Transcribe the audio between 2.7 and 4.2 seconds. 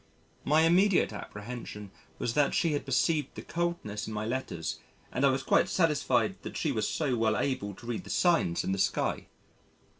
had perceived the coldness in